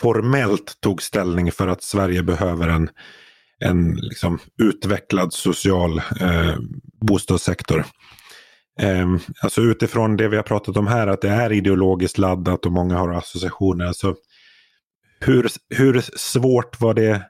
[0.00, 2.88] formellt tog ställning för att Sverige behöver en,
[3.58, 6.56] en liksom utvecklad social eh,
[7.00, 7.84] bostadssektor.
[8.80, 12.72] Ehm, alltså utifrån det vi har pratat om här, att det är ideologiskt laddat och
[12.72, 13.84] många har associationer.
[13.84, 14.14] Alltså,
[15.20, 17.22] hur, hur svårt var det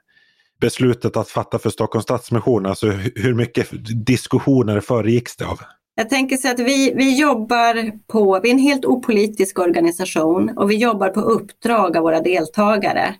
[0.61, 2.65] beslutet att fatta för Stockholms Stadsmission?
[2.65, 3.67] Alltså hur mycket
[4.05, 5.59] diskussioner föregicks det av?
[5.95, 10.71] Jag tänker så att vi, vi jobbar på, vi är en helt opolitisk organisation och
[10.71, 13.15] vi jobbar på uppdrag av våra deltagare.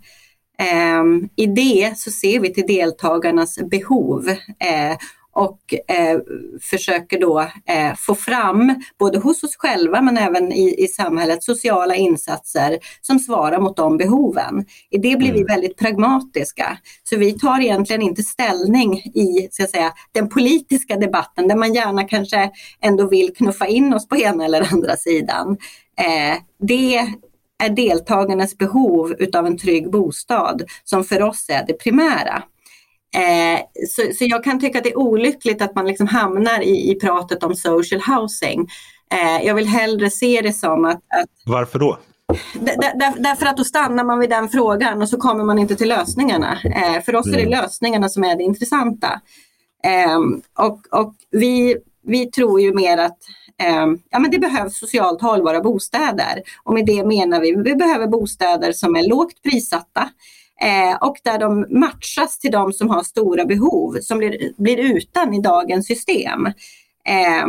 [0.60, 1.04] Eh,
[1.36, 4.98] I det så ser vi till deltagarnas behov eh,
[5.36, 6.20] och eh,
[6.62, 11.96] försöker då eh, få fram, både hos oss själva men även i, i samhället, sociala
[11.96, 14.66] insatser som svarar mot de behoven.
[14.90, 15.48] I det blir vi mm.
[15.48, 16.78] väldigt pragmatiska.
[17.04, 22.04] Så vi tar egentligen inte ställning i ska säga, den politiska debatten där man gärna
[22.04, 25.58] kanske ändå vill knuffa in oss på ena eller andra sidan.
[25.98, 26.96] Eh, det
[27.64, 32.44] är deltagarnas behov utav en trygg bostad som för oss är det primära.
[33.16, 36.92] Eh, så, så jag kan tycka att det är olyckligt att man liksom hamnar i,
[36.92, 38.68] i pratet om social housing.
[39.12, 40.96] Eh, jag vill hellre se det som att...
[40.96, 41.98] att Varför då?
[42.54, 45.90] Där, därför att då stannar man vid den frågan och så kommer man inte till
[45.90, 46.60] lösningarna.
[46.64, 47.40] Eh, för oss mm.
[47.40, 47.62] är det mm.
[47.62, 49.22] lösningarna som är det intressanta.
[49.84, 50.20] Eh,
[50.66, 53.18] och och vi, vi tror ju mer att
[53.64, 56.42] eh, ja, men det behövs socialt hållbara bostäder.
[56.64, 60.10] Och med det menar vi vi behöver bostäder som är lågt prissatta
[60.62, 65.34] eh, och där de matchas till de som har stora behov som blir, blir utan
[65.34, 66.46] i dagens system.
[67.08, 67.48] Eh,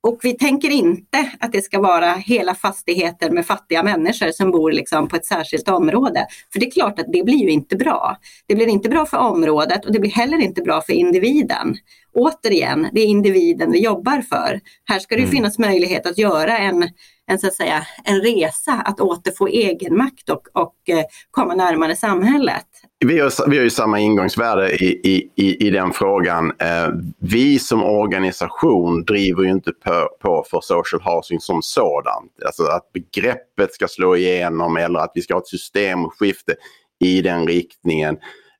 [0.00, 4.72] och vi tänker inte att det ska vara hela fastigheter med fattiga människor som bor
[4.72, 6.26] liksom på ett särskilt område.
[6.52, 8.16] För det är klart att det blir ju inte bra.
[8.46, 11.76] Det blir inte bra för området och det blir heller inte bra för individen.
[12.12, 14.60] Återigen, det är individen vi jobbar för.
[14.84, 15.32] Här ska det mm.
[15.32, 16.88] finnas möjlighet att göra en
[17.30, 22.66] en, så att säga, en resa att återfå egenmakt och, och eh, komma närmare samhället.
[22.98, 26.52] Vi har, vi har ju samma ingångsvärde i, i, i den frågan.
[26.58, 32.32] Eh, vi som organisation driver ju inte på, på för social housing som sådant.
[32.46, 36.54] Alltså att begreppet ska slå igenom eller att vi ska ha ett systemskifte
[37.00, 38.16] i den riktningen.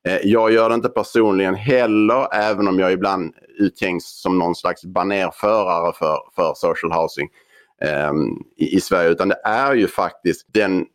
[0.08, 4.84] Eh, jag gör det inte personligen heller, även om jag ibland uttänks som någon slags
[4.84, 7.28] banerförare för, för social housing
[7.82, 8.12] eh,
[8.56, 9.10] i, i, Sverige.
[9.10, 10.86] Utan det är ju faktiskt den,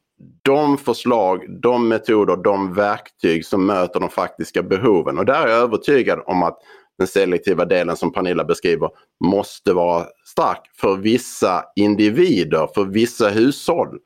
[0.42, 5.18] de förslag, de metoder, de verktyg som möter de faktiska behoven.
[5.18, 6.58] Och där är jag övertygad om att
[6.98, 8.90] den selektiva delen som Pernilla beskriver
[9.26, 14.00] måste vara stark för vissa individer, för vissa hushåll.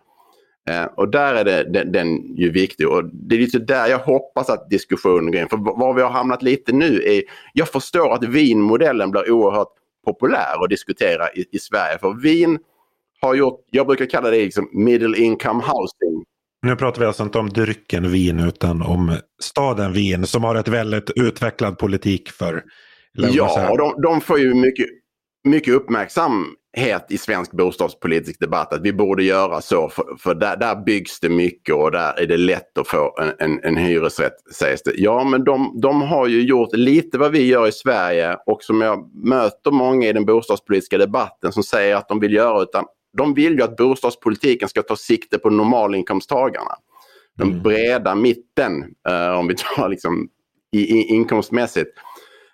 [0.70, 4.00] Eh, och där är det, den, den ju viktig och det är lite där jag
[4.00, 5.50] hoppas att diskussionen går in.
[5.50, 9.74] För var vi har hamnat lite nu är, jag förstår att vinmodellen blir oerhört
[10.06, 11.98] populär att diskutera i, i Sverige.
[11.98, 12.60] För vin
[13.22, 16.26] har gjort, jag brukar kalla det liksom middle income housing.
[16.62, 20.68] Nu pratar vi alltså inte om drycken vin utan om staden Wien som har ett
[20.68, 22.64] väldigt utvecklad politik för...
[23.14, 24.88] Ja, de, de får ju mycket,
[25.44, 30.58] mycket uppmärksamhet het i svensk bostadspolitisk debatt att vi borde göra så för, för där,
[30.58, 34.34] där, byggs det mycket och där är det lätt att få en, en, en hyresrätt
[34.54, 34.92] sägs det.
[34.96, 38.82] Ja men de, de har ju gjort lite vad vi gör i Sverige och som
[38.82, 42.86] jag möter många i den bostadspolitiska debatten som säger att de vill göra utan
[43.18, 46.72] de vill ju att bostadspolitiken ska ta sikte på normalinkomsttagarna.
[47.38, 47.64] Den mm.
[47.64, 50.30] breda mitten eh, om vi tar liksom
[50.72, 51.90] i, i, inkomstmässigt.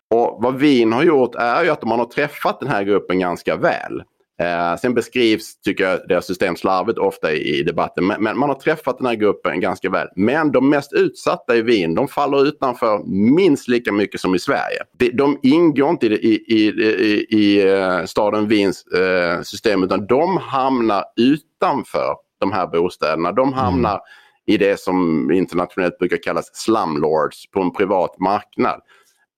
[0.10, 3.56] Och vad Wien har gjort är ju att man har träffat den här gruppen ganska
[3.56, 4.04] väl.
[4.40, 8.08] Eh, sen beskrivs, tycker jag, deras system slarvigt ofta i, i debatten.
[8.08, 10.08] Men, men, man har träffat den här gruppen ganska väl.
[10.16, 13.04] Men de mest utsatta i Wien, de faller utanför
[13.36, 14.78] minst lika mycket som i Sverige.
[14.98, 20.38] De, de ingår inte i, i, i, i uh, staden Wiens uh, system utan de
[20.38, 23.32] hamnar utanför de här bostäderna.
[23.32, 24.02] De hamnar mm.
[24.46, 28.82] i det som internationellt brukar kallas slumlords på en privat marknad.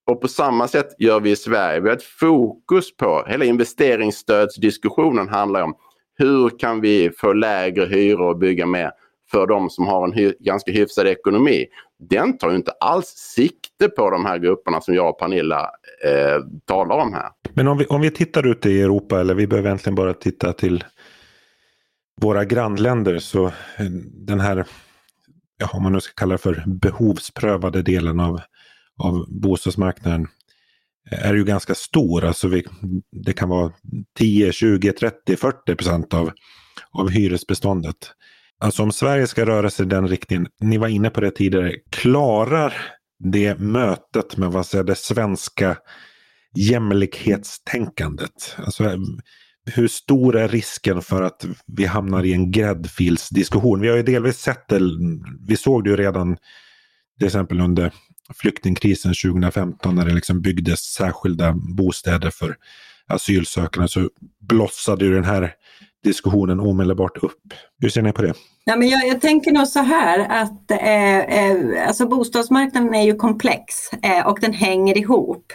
[0.07, 1.79] Och på samma sätt gör vi i Sverige.
[1.79, 5.75] Vi har ett fokus på, hela investeringsstödsdiskussionen handlar om
[6.17, 8.91] hur kan vi få lägre hyror och bygga mer
[9.31, 11.65] för de som har en hy ganska hyfsad ekonomi.
[12.09, 15.71] Den tar ju inte alls sikte på de här grupperna som jag och Pernilla
[16.05, 17.29] eh, talar om här.
[17.53, 20.53] Men om vi, om vi tittar ute i Europa, eller vi behöver egentligen bara titta
[20.53, 20.83] till
[22.21, 24.65] våra grannländer, så eh, den här,
[25.57, 28.39] ja, om man nu ska kalla det för behovsprövade delen av
[28.97, 30.27] av bostadsmarknaden
[31.11, 32.25] eh, är ju ganska stor.
[32.25, 32.65] Alltså vi,
[33.25, 33.71] det kan vara
[34.17, 36.31] 10, 20, 30, 40 procent av,
[36.91, 38.11] av hyresbeståndet.
[38.59, 41.75] Alltså om Sverige ska röra sig i den riktningen, ni var inne på det tidigare,
[41.89, 42.73] klarar
[43.19, 45.77] det mötet med vad säger, det svenska
[46.55, 48.55] jämlikhetstänkandet?
[48.57, 48.99] Alltså, eh,
[49.65, 53.81] hur stor är risken för att vi hamnar i en gräddfilsdiskussion?
[53.81, 54.79] Vi har ju delvis sett det,
[55.47, 56.37] vi såg det ju redan
[57.17, 57.93] till exempel under
[58.35, 62.55] flyktingkrisen 2015 när det liksom byggdes särskilda bostäder för
[63.07, 64.09] asylsökande så
[64.49, 65.53] blossade ju den här
[66.03, 67.53] diskussionen omedelbart upp.
[67.81, 68.33] Hur ser ni på det?
[68.63, 73.15] Ja, men jag, jag tänker nog så här att eh, eh, alltså bostadsmarknaden är ju
[73.15, 75.53] komplex eh, och den hänger ihop.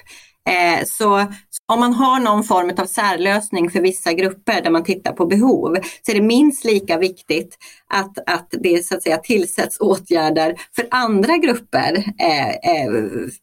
[0.49, 1.27] Eh, så
[1.73, 5.77] om man har någon form av särlösning för vissa grupper där man tittar på behov
[6.03, 10.87] så är det minst lika viktigt att, att det så att säga, tillsätts åtgärder för
[10.91, 12.05] andra grupper.
[12.19, 12.91] Eh, eh,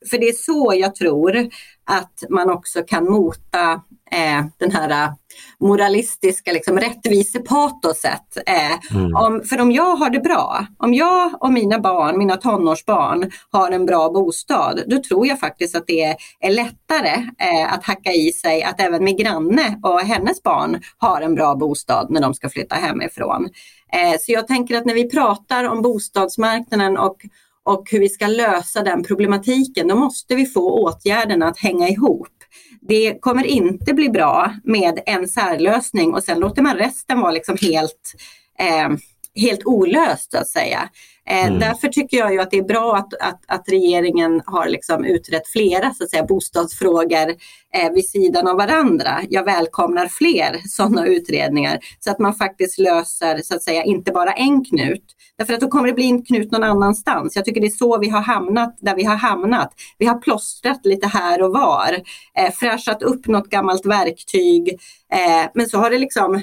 [0.10, 1.50] för det är så jag tror
[1.86, 3.72] att man också kan mota
[4.12, 5.14] eh, den här
[5.60, 8.38] moralistiska liksom, rättvisepatoset.
[8.46, 9.16] Eh, mm.
[9.16, 13.72] om, för om jag har det bra, om jag och mina barn, mina tonårsbarn har
[13.72, 18.12] en bra bostad, då tror jag faktiskt att det är, är lättare eh, att hacka
[18.12, 22.34] i sig att även min granne och hennes barn har en bra bostad när de
[22.34, 23.50] ska flytta hemifrån.
[23.94, 27.18] Eh, så jag tänker att när vi pratar om bostadsmarknaden och
[27.64, 32.39] och hur vi ska lösa den problematiken, då måste vi få åtgärderna att hänga ihop.
[32.82, 37.58] Det kommer inte bli bra med en särlösning och sen låter man resten vara liksom
[37.62, 38.14] helt,
[38.60, 38.90] eh,
[39.36, 40.90] helt olöst så att säga.
[41.30, 41.60] Eh, mm.
[41.60, 45.48] Därför tycker jag ju att det är bra att, att, att regeringen har liksom utrett
[45.48, 47.36] flera så att säga, bostadsfrågor
[47.76, 49.22] eh, vid sidan av varandra.
[49.30, 54.32] Jag välkomnar fler sådana utredningar så att man faktiskt löser så att säga inte bara
[54.32, 55.04] en knut.
[55.38, 57.36] Därför att då kommer det bli en knut någon annanstans.
[57.36, 59.74] Jag tycker det är så vi har hamnat där vi har hamnat.
[59.98, 61.94] Vi har plåstrat lite här och var,
[62.38, 64.70] eh, fräschat upp något gammalt verktyg,
[65.14, 66.42] eh, men så har det liksom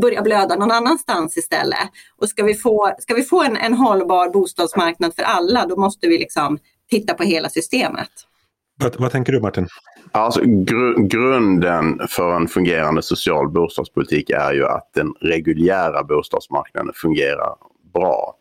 [0.00, 1.88] börjat blöda någon annanstans istället.
[2.20, 6.08] Och ska vi få, ska vi få en, en hållbar bostadsmarknad för alla, då måste
[6.08, 6.58] vi liksom
[6.90, 8.10] titta på hela systemet.
[8.78, 9.68] Vad, vad tänker du Martin?
[10.12, 17.54] Alltså, gr grunden för en fungerande social bostadspolitik är ju att den reguljära bostadsmarknaden fungerar
[17.94, 18.36] bra.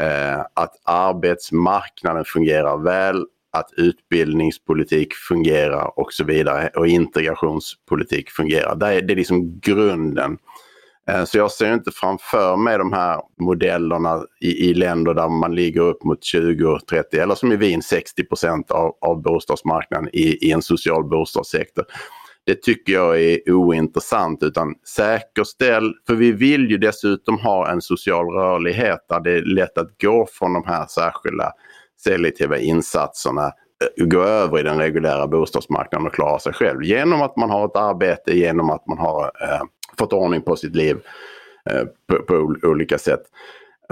[0.00, 8.76] Eh, att arbetsmarknaden fungerar väl, att utbildningspolitik fungerar och så vidare och integrationspolitik fungerar.
[8.76, 10.38] Det är, det är liksom grunden.
[11.08, 15.54] Eh, så jag ser inte framför mig de här modellerna i, i länder där man
[15.54, 18.24] ligger upp mot 20-30 eller som i Wien 60
[18.68, 21.84] av, av bostadsmarknaden i, i en social bostadssektor
[22.48, 28.26] det tycker jag är ointressant utan säkerställ, för vi vill ju dessutom ha en social
[28.26, 31.52] rörlighet där det är lätt att gå från de här särskilda
[32.04, 36.82] selektiva insatserna eh, gå över i den reguljära bostadsmarknaden och klara sig själv.
[36.82, 39.62] Genom att man har ett arbete, genom att man har eh,
[39.98, 40.96] fått ordning på sitt liv
[41.70, 43.22] eh, på, på, olika sätt.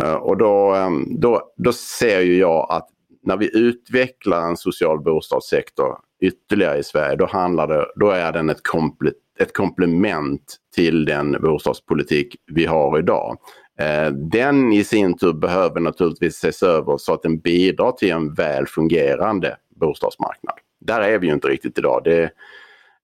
[0.03, 2.89] Eh, och då, eh, då, då ser ju jag att
[3.23, 8.51] när vi utvecklar en social bostadssektor ytterligare i Sverige, då, handlar det, då är den
[8.51, 13.37] ett, komple ett komplement till den bostadspolitik vi har idag.
[13.79, 18.35] Eh, den i sin tur behöver naturligtvis ses över så att den bidrar till en
[18.35, 20.55] väl fungerande bostadsmarknad.
[20.81, 22.01] Där är vi ju inte riktigt idag.
[22.05, 22.31] Det,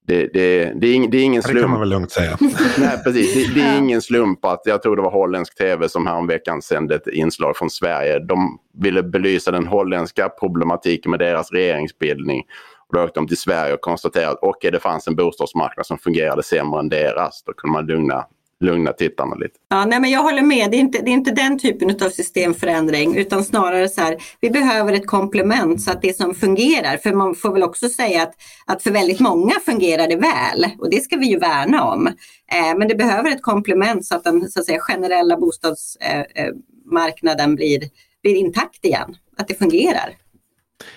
[0.06, 1.56] det, det, det, är, det är ingen slump.
[1.56, 2.36] Det kan man väl lugnt säga.
[2.78, 3.34] Nej, precis.
[3.34, 6.94] Det, det, är ingen slump att, jag tror det var holländsk tv som häromveckan sände
[6.94, 8.18] ett inslag från Sverige.
[8.18, 12.42] De ville belysa den holländska problematiken med deras regeringsbildning.
[12.88, 15.98] Och då åkte de till Sverige och konstaterade att okay, det fanns en bostadsmarknad som
[15.98, 17.42] fungerade sämre än deras.
[17.46, 18.24] Då kunde man lugna
[18.62, 19.55] lugna tittarna lite.
[19.68, 22.11] Ja, nej, men jag håller med, det är, inte, det är inte den typen av
[22.11, 27.12] systemförändring utan snarare så här, vi behöver ett komplement så att det som fungerar, för
[27.12, 28.35] man får väl också säga att,
[28.66, 32.07] att för väldigt många fungerar det väl och det ska vi ju värna om.
[32.07, 37.53] Eh, men det behöver ett komplement så att den så att säga, generella bostadsmarknaden eh,
[37.53, 37.81] eh blir,
[38.22, 40.21] blir intakt igen, att det fungerar.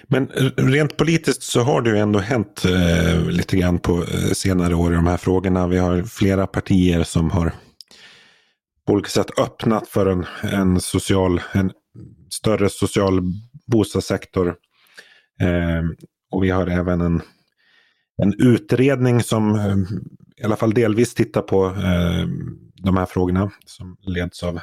[0.07, 4.75] Men rent politiskt så har det ju ändå hänt eh, lite grann på eh, senare
[4.75, 5.67] år i de här frågorna.
[5.67, 7.51] Vi har flera partier som har
[8.87, 11.71] på olika sätt öppnat för en, en social, en
[12.29, 13.21] större social
[13.67, 14.55] bostadssektor.
[15.41, 15.83] Eh,
[16.31, 17.21] och vi har även en,
[18.17, 19.75] en utredning som eh,
[20.41, 22.27] i alla fall delvis tittar på eh,
[22.75, 24.59] de här frågorna som leds av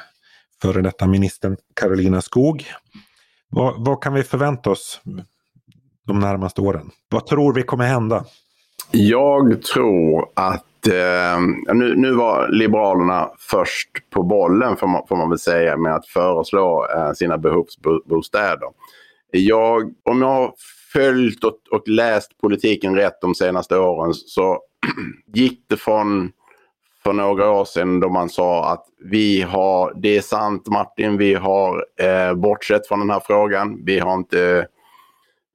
[0.61, 2.65] före detta ministern Carolina Skog.
[3.55, 5.01] Vad, vad, kan vi förvänta oss
[6.07, 6.91] de närmaste åren?
[7.09, 8.25] Vad tror vi kommer hända?
[8.91, 15.29] Jag tror att eh, nu, nu var Liberalerna först på bollen får man, får man
[15.29, 18.69] väl säga med att föreslå eh, sina behovsbostäder.
[19.31, 20.53] Jag, om jag har
[20.93, 24.59] följt och, och läst politiken rätt de senaste åren så
[25.33, 26.31] gick det från
[27.03, 31.33] för några år sedan då man sa att vi har, det är sant Martin, vi
[31.33, 33.85] har eh, bortsett från den här frågan.
[33.85, 34.63] Vi har inte eh,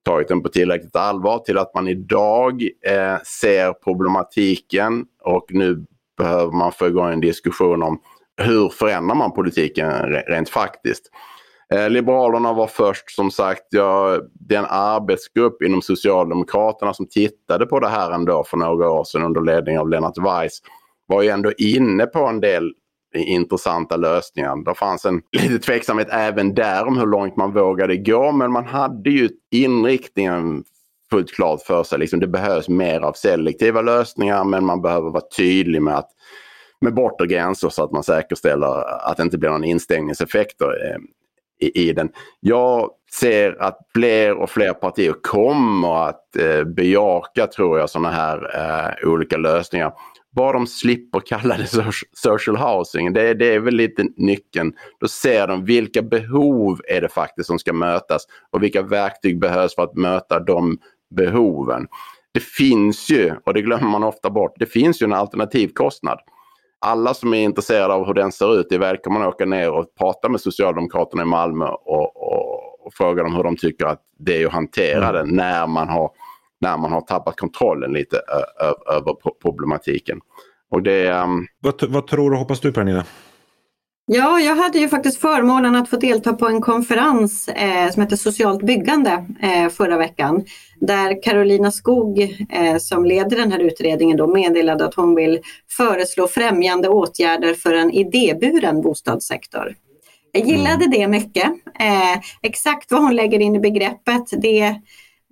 [0.04, 5.84] tagit den på tillräckligt allvar till att man idag eh, ser problematiken och nu
[6.18, 8.00] behöver man få igång en diskussion om
[8.42, 9.90] hur förändrar man politiken
[10.26, 11.10] rent faktiskt.
[11.74, 17.88] Eh, Liberalerna var först som sagt, ja, den arbetsgrupp inom Socialdemokraterna som tittade på det
[17.88, 20.60] här ändå för några år sedan under ledning av Lennart Weiss
[21.08, 22.72] var ju ändå inne på en del
[23.14, 24.64] intressanta lösningar.
[24.64, 28.64] Det fanns en lite tveksamhet även där om hur långt man vågade gå men man
[28.64, 30.64] hade ju inriktningen
[31.10, 31.98] fullt klart för sig.
[31.98, 36.10] Liksom det behövs mer av selektiva lösningar men man behöver vara tydlig med att
[36.80, 40.98] med bortre gränser så att man säkerställer att det inte blir någon instängningseffekter eh,
[41.60, 42.08] i, i den.
[42.40, 48.50] Jag ser att fler och fler partier kommer att eh, bejaka, tror jag, sådana här
[48.54, 49.92] eh, olika lösningar.
[50.38, 51.66] Bara de slipper kalla det
[52.12, 54.72] social housing, det, det är väl lite nyckeln.
[55.00, 59.74] Då ser de vilka behov är det faktiskt som ska mötas och vilka verktyg behövs
[59.74, 60.78] för att möta de
[61.16, 61.86] behoven.
[62.32, 66.18] Det finns ju, och det glömmer man ofta bort, det finns ju en alternativkostnad.
[66.80, 69.94] Alla som är intresserade av hur den ser ut är välkomna att åka ner och
[69.98, 74.42] prata med Socialdemokraterna i Malmö och, och, och fråga dem hur de tycker att det
[74.42, 75.14] är att hantera mm.
[75.14, 76.10] det när man har
[76.60, 78.16] när man har tappat kontrollen lite
[78.92, 80.20] över problematiken.
[80.70, 81.46] Och det, um...
[81.60, 83.04] vad, vad tror och hoppas du Pernilla?
[84.10, 88.16] Ja, jag hade ju faktiskt förmånen att få delta på en konferens eh, som heter
[88.16, 90.44] Socialt byggande eh, förra veckan.
[90.80, 95.40] Där Carolina Skog eh, som leder den här utredningen då meddelade att hon vill
[95.76, 99.74] föreslå främjande åtgärder för en idéburen bostadssektor.
[100.32, 100.90] Jag gillade mm.
[100.90, 101.46] det mycket.
[101.80, 104.80] Eh, exakt vad hon lägger in i begreppet, det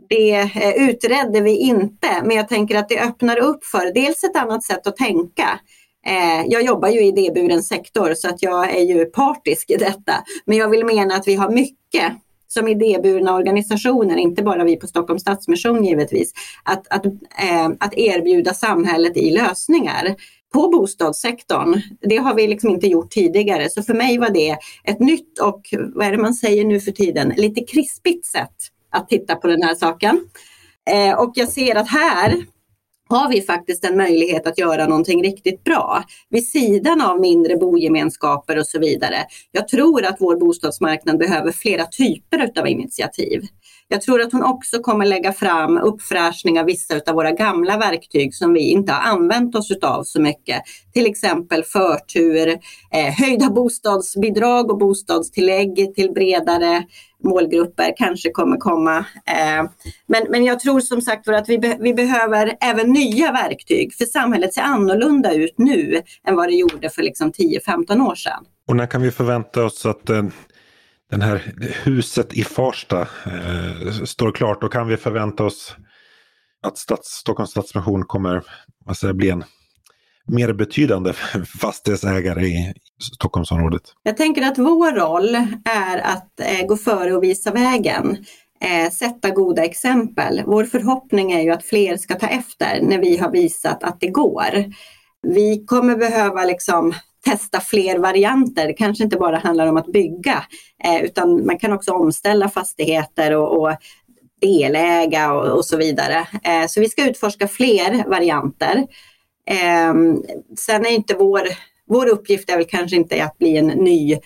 [0.09, 4.37] det eh, utredde vi inte, men jag tänker att det öppnar upp för dels ett
[4.37, 5.61] annat sätt att tänka.
[6.07, 10.12] Eh, jag jobbar ju i idéburen sektor så att jag är ju partisk i detta.
[10.45, 12.12] Men jag vill mena att vi har mycket
[12.49, 16.33] som idéburna organisationer, inte bara vi på Stockholms Stadsmission givetvis,
[16.64, 20.14] att, att, eh, att erbjuda samhället i lösningar
[20.53, 21.81] på bostadssektorn.
[22.01, 25.62] Det har vi liksom inte gjort tidigare, så för mig var det ett nytt och,
[25.95, 28.57] vad är det man säger nu för tiden, lite krispigt sätt
[28.97, 30.21] att titta på den här saken.
[30.91, 32.47] Eh, och jag ser att här
[33.09, 38.59] har vi faktiskt en möjlighet att göra någonting riktigt bra vid sidan av mindre bogemenskaper
[38.59, 39.17] och så vidare.
[39.53, 43.43] Jag tror att vår bostadsmarknad behöver flera typer av initiativ.
[43.89, 48.35] Jag tror att hon också kommer lägga fram uppfräschning av vissa av våra gamla verktyg
[48.35, 50.63] som vi inte har använt oss av så mycket.
[50.93, 52.49] Till exempel förtur,
[52.93, 56.85] eh, höjda bostadsbidrag och bostadstillägg till bredare
[57.27, 58.99] målgrupper kanske kommer komma.
[59.27, 59.71] Eh,
[60.07, 64.05] men, men jag tror som sagt att vi, be, vi behöver även nya verktyg för
[64.05, 68.45] samhället ser annorlunda ut nu än vad det gjorde för liksom 10-15 år sedan.
[68.69, 70.33] Och när kan vi förvänta oss att den,
[71.11, 74.61] den här huset i Farsta eh, står klart?
[74.61, 75.77] Då kan vi förvänta oss
[76.67, 78.43] att stats, Stockholms Stadsmission kommer
[78.87, 79.45] alltså, bli en
[80.27, 81.12] mer betydande
[81.61, 82.74] fastighetsägare i
[83.14, 83.83] Stockholmsområdet?
[84.03, 88.16] Jag tänker att vår roll är att eh, gå före och visa vägen.
[88.61, 90.43] eh, sätta goda exempel.
[90.47, 94.09] Vår förhoppning är ju att fler ska ta efter när vi har visat att det
[94.09, 94.64] går.
[95.22, 98.66] Vi kommer behöva liksom testa fler varianter.
[98.66, 100.45] Det kanske inte bara handlar om att bygga
[100.85, 103.77] eh, utan man kan också omställa fastigheter och, och
[104.41, 106.27] deläga och, och, så vidare.
[106.45, 108.87] Eh, så vi ska utforska fler varianter.
[109.51, 109.94] Eh,
[110.59, 111.42] sen är inte vår,
[111.88, 114.18] vår uppgift är väl kanske inte att bli en ny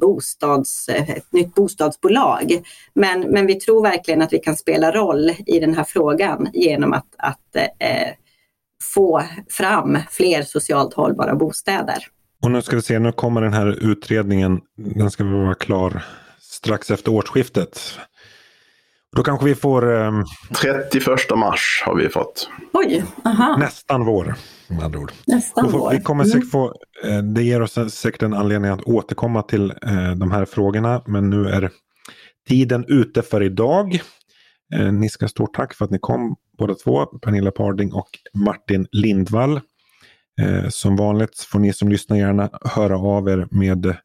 [0.00, 2.62] bostads, ett nytt bostadsbolag.
[2.94, 6.92] Men, men vi tror verkligen att vi kan spela roll i den här frågan genom
[6.92, 8.08] att, att eh,
[8.94, 11.98] få fram fler socialt hållbara bostäder.
[12.42, 16.04] Och nu ska vi se, nu kommer den här utredningen, den ska vara klar
[16.40, 17.80] strax efter årsskiftet.
[19.14, 19.94] Då kanske vi får...
[19.94, 20.12] Eh,
[20.60, 21.04] 31
[21.36, 22.50] mars har vi fått.
[22.72, 23.56] Oj, aha.
[23.56, 24.34] Nästan vår.
[24.68, 25.12] Med andra ord.
[25.26, 25.90] Nästan får, vår.
[25.90, 30.10] Vi kommer säkert få, eh, det ger oss säkert en anledning att återkomma till eh,
[30.16, 31.02] de här frågorna.
[31.06, 31.70] Men nu är
[32.48, 34.00] tiden ute för idag.
[34.74, 37.06] Eh, ni ska stort tack för att ni kom båda två.
[37.06, 39.60] Pernilla Parding och Martin Lindvall.
[40.40, 43.96] Eh, som vanligt får ni som lyssnar gärna höra av er med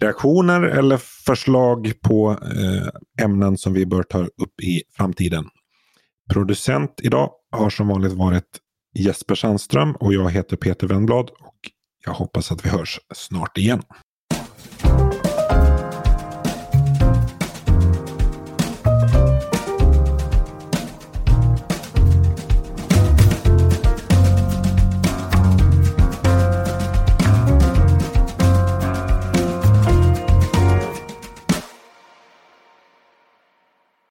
[0.00, 5.44] reaktioner eller förslag på eh, ämnen som vi bör ta upp i framtiden.
[6.32, 8.60] Producent idag har som vanligt varit
[8.98, 11.58] Jesper Sandström och jag heter Peter Wennblad och
[12.06, 13.82] jag hoppas att vi hörs snart igen.